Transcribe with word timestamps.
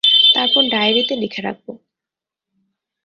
তারপর 0.35 0.61
ডায়েরিতে 0.69 1.13
লিখে 1.15 1.41
রাখব। 1.41 1.67